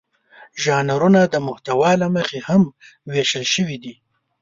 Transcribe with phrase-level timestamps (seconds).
[0.63, 2.63] ژانرونه د محتوا له مخې هم
[3.11, 3.93] وېشل شوي دي.